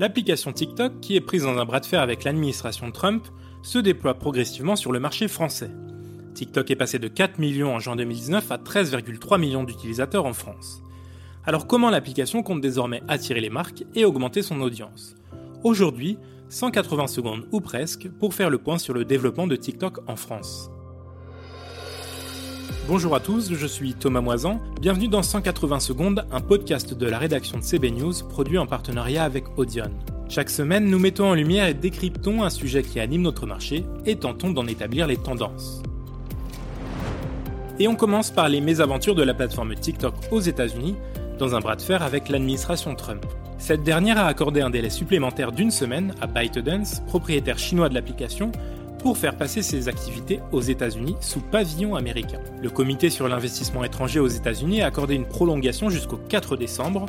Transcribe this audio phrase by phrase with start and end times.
[0.00, 3.22] L'application TikTok, qui est prise dans un bras de fer avec l'administration Trump,
[3.62, 5.70] se déploie progressivement sur le marché français.
[6.32, 10.82] TikTok est passé de 4 millions en juin 2019 à 13,3 millions d'utilisateurs en France.
[11.44, 15.16] Alors comment l'application compte désormais attirer les marques et augmenter son audience?
[15.64, 16.16] Aujourd'hui,
[16.48, 20.70] 180 secondes ou presque pour faire le point sur le développement de TikTok en France.
[22.86, 27.18] Bonjour à tous, je suis Thomas Moisan, bienvenue dans 180 secondes, un podcast de la
[27.18, 29.90] rédaction de CB News produit en partenariat avec Audion.
[30.28, 34.16] Chaque semaine, nous mettons en lumière et décryptons un sujet qui anime notre marché et
[34.16, 35.82] tentons d'en établir les tendances.
[37.78, 40.96] Et on commence par les mésaventures de la plateforme TikTok aux États-Unis,
[41.38, 43.24] dans un bras de fer avec l'administration Trump.
[43.58, 48.52] Cette dernière a accordé un délai supplémentaire d'une semaine à ByteDance, propriétaire chinois de l'application,
[49.02, 52.40] pour faire passer ses activités aux États-Unis sous pavillon américain.
[52.62, 57.06] Le comité sur l'investissement étranger aux États-Unis a accordé une prolongation jusqu'au 4 décembre,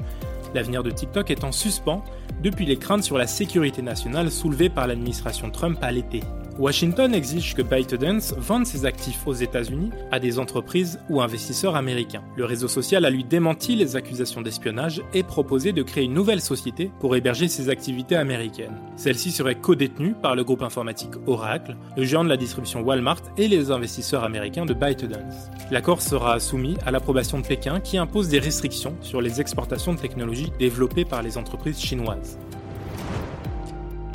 [0.53, 2.03] l'avenir de TikTok est en suspens
[2.41, 6.21] depuis les craintes sur la sécurité nationale soulevées par l'administration Trump à l'été.
[6.61, 12.21] Washington exige que ByteDance vende ses actifs aux États-Unis à des entreprises ou investisseurs américains.
[12.37, 16.39] Le réseau social a lui démenti les accusations d'espionnage et proposé de créer une nouvelle
[16.39, 18.77] société pour héberger ses activités américaines.
[18.95, 23.47] Celle-ci serait co-détenue par le groupe informatique Oracle, le géant de la distribution Walmart et
[23.47, 25.49] les investisseurs américains de ByteDance.
[25.71, 29.99] L'accord sera soumis à l'approbation de Pékin qui impose des restrictions sur les exportations de
[29.99, 32.37] technologies développées par les entreprises chinoises.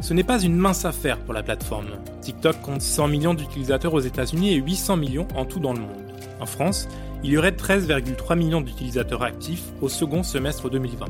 [0.06, 1.88] Ce n'est pas une mince affaire pour la plateforme.
[2.20, 6.12] TikTok compte 100 millions d'utilisateurs aux États-Unis et 800 millions en tout dans le monde.
[6.38, 6.86] En France,
[7.24, 11.06] il y aurait 13,3 millions d'utilisateurs actifs au second semestre 2020.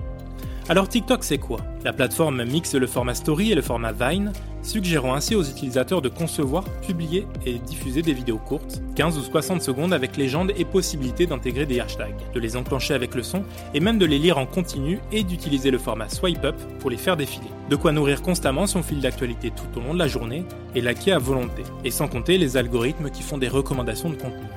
[0.69, 1.61] Alors TikTok c'est quoi?
[1.85, 4.33] La plateforme mixe le format story et le format Vine,
[4.65, 9.63] suggérant ainsi aux utilisateurs de concevoir, publier et diffuser des vidéos courtes, 15 ou 60
[9.63, 13.45] secondes avec légende et possibilité d'intégrer des hashtags, de les enclencher avec le son
[13.75, 16.97] et même de les lire en continu et d'utiliser le format swipe up pour les
[16.97, 17.47] faire défiler.
[17.71, 20.45] De quoi nourrir constamment son fil d'actualité tout au long de la journée
[20.75, 24.49] et laquer à volonté, et sans compter les algorithmes qui font des recommandations de contenu.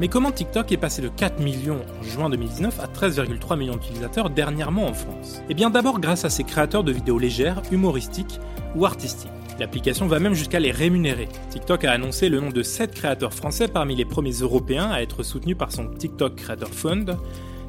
[0.00, 4.30] Mais comment TikTok est passé de 4 millions en juin 2019 à 13,3 millions d'utilisateurs
[4.30, 5.42] dernièrement en France?
[5.48, 8.40] Eh bien d'abord grâce à ses créateurs de vidéos légères, humoristiques
[8.74, 9.30] ou artistiques.
[9.60, 11.28] L'application va même jusqu'à les rémunérer.
[11.50, 15.22] TikTok a annoncé le nom de 7 créateurs français parmi les premiers européens à être
[15.22, 17.16] soutenus par son TikTok Creator Fund,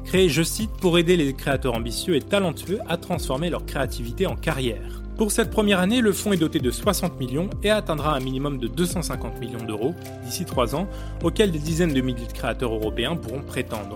[0.04, 4.34] créé, je cite, pour aider les créateurs ambitieux et talentueux à transformer leur créativité en
[4.34, 5.03] carrière.
[5.16, 8.58] Pour cette première année, le fonds est doté de 60 millions et atteindra un minimum
[8.58, 9.94] de 250 millions d'euros
[10.24, 10.88] d'ici 3 ans,
[11.22, 13.94] auxquels des dizaines de milliers de créateurs européens pourront prétendre.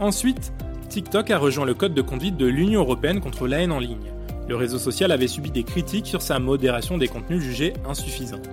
[0.00, 0.52] Ensuite,
[0.88, 4.12] TikTok a rejoint le code de conduite de l'Union européenne contre la haine en ligne.
[4.48, 8.50] Le réseau social avait subi des critiques sur sa modération des contenus jugés insuffisante.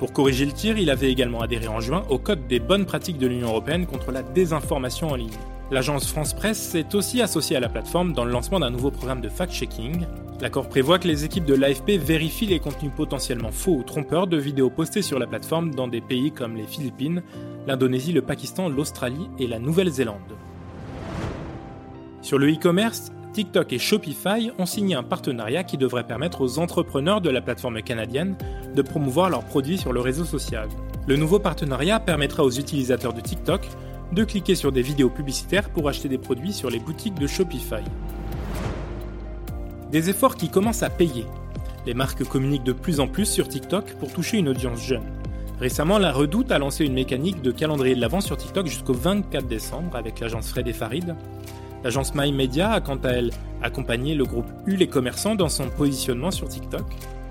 [0.00, 3.18] Pour corriger le tir, il avait également adhéré en juin au code des bonnes pratiques
[3.18, 5.28] de l'Union européenne contre la désinformation en ligne.
[5.70, 9.20] L'agence France Presse s'est aussi associée à la plateforme dans le lancement d'un nouveau programme
[9.20, 10.06] de fact-checking.
[10.40, 14.38] L'accord prévoit que les équipes de l'AFP vérifient les contenus potentiellement faux ou trompeurs de
[14.38, 17.22] vidéos postées sur la plateforme dans des pays comme les Philippines,
[17.66, 20.34] l'Indonésie, le Pakistan, l'Australie et la Nouvelle-Zélande.
[22.22, 27.20] Sur le e-commerce, TikTok et Shopify ont signé un partenariat qui devrait permettre aux entrepreneurs
[27.20, 28.36] de la plateforme canadienne
[28.74, 30.68] de promouvoir leurs produits sur le réseau social.
[31.06, 33.68] Le nouveau partenariat permettra aux utilisateurs de TikTok
[34.12, 37.84] de cliquer sur des vidéos publicitaires pour acheter des produits sur les boutiques de Shopify.
[39.92, 41.24] Des efforts qui commencent à payer.
[41.86, 45.04] Les marques communiquent de plus en plus sur TikTok pour toucher une audience jeune.
[45.60, 49.46] Récemment, la Redoute a lancé une mécanique de calendrier de l'avant sur TikTok jusqu'au 24
[49.46, 51.14] décembre avec l'agence Fred et Farid.
[51.84, 53.30] L'agence My Media a quant à elle
[53.62, 56.84] accompagné le groupe U les commerçants dans son positionnement sur TikTok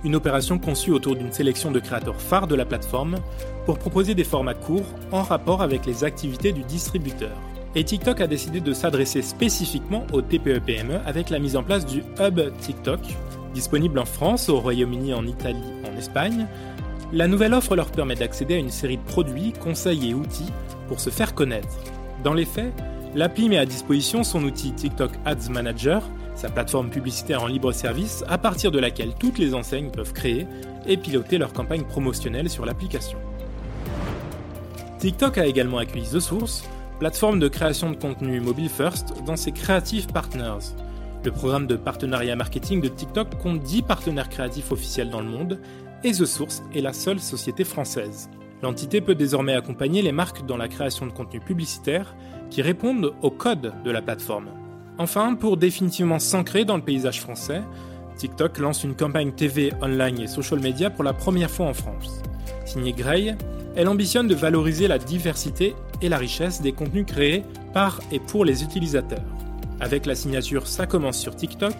[0.04, 3.18] une opération conçue autour d'une sélection de créateurs phares de la plateforme
[3.66, 7.36] pour proposer des formats courts en rapport avec les activités du distributeur.
[7.76, 12.04] Et TikTok a décidé de s'adresser spécifiquement aux TPE-PME avec la mise en place du
[12.20, 13.00] Hub TikTok,
[13.54, 16.48] disponible en France, au Royaume-Uni, en Italie, en Espagne.
[17.14, 20.52] La nouvelle offre leur permet d'accéder à une série de produits, conseils et outils
[20.88, 21.78] pour se faire connaître.
[22.24, 22.74] Dans les faits,
[23.16, 26.04] l'appli met à disposition son outil TikTok Ads Manager
[26.40, 30.48] sa plateforme publicitaire en libre service à partir de laquelle toutes les enseignes peuvent créer
[30.88, 33.20] et piloter leur campagne promotionnelle sur l'application.
[35.00, 36.64] TikTok a également accueilli The Source,
[36.98, 40.76] plateforme de création de contenu mobile first, dans ses Creative Partners.
[41.26, 45.60] Le programme de partenariat marketing de TikTok compte 10 partenaires créatifs officiels dans le monde
[46.06, 48.30] et The Source est la seule société française.
[48.62, 52.16] L'entité peut désormais accompagner les marques dans la création de contenu publicitaire
[52.50, 54.50] qui répondent au code de la plateforme.
[54.98, 57.62] Enfin, pour définitivement s'ancrer dans le paysage français,
[58.18, 62.22] TikTok lance une campagne TV, online et social media pour la première fois en France.
[62.66, 63.38] Signée Grey,
[63.76, 68.44] elle ambitionne de valoriser la diversité et la richesse des contenus créés par et pour
[68.44, 69.24] les utilisateurs.
[69.80, 71.76] Avec la signature Ça commence sur TikTok,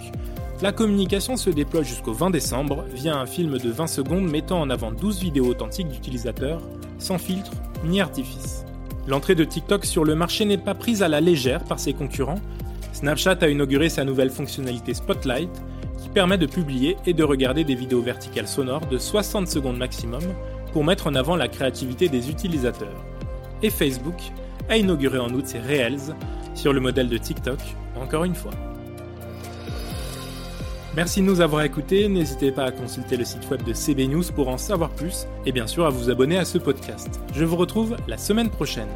[0.62, 4.70] la communication se déploie jusqu'au 20 décembre via un film de 20 secondes mettant en
[4.70, 6.62] avant 12 vidéos authentiques d'utilisateurs,
[6.98, 7.52] sans filtre
[7.86, 8.66] ni artifice.
[9.08, 12.42] L'entrée de TikTok sur le marché n'est pas prise à la légère par ses concurrents.
[12.92, 15.50] Snapchat a inauguré sa nouvelle fonctionnalité Spotlight,
[16.02, 20.24] qui permet de publier et de regarder des vidéos verticales sonores de 60 secondes maximum
[20.74, 23.04] pour mettre en avant la créativité des utilisateurs.
[23.64, 24.20] Et Facebook
[24.70, 26.16] a inauguré en août ses Reels
[26.54, 27.60] sur le modèle de TikTok,
[27.96, 28.52] encore une fois.
[30.96, 34.24] Merci de nous avoir écoutés, n'hésitez pas à consulter le site web de CB News
[34.36, 37.22] pour en savoir plus et bien sûr à vous abonner à ce podcast.
[37.34, 38.90] Je vous retrouve la semaine prochaine.